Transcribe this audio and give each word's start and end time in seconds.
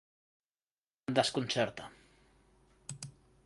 Em 1.03 1.13
desconcerta. 1.19 1.87